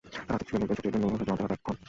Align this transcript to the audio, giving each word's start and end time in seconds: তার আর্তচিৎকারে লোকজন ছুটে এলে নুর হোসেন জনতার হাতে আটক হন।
তার 0.27 0.33
আর্তচিৎকারে 0.35 0.61
লোকজন 0.61 0.75
ছুটে 0.77 0.87
এলে 0.89 0.97
নুর 1.01 1.11
হোসেন 1.13 1.27
জনতার 1.29 1.43
হাতে 1.45 1.55
আটক 1.57 1.65
হন। 1.67 1.75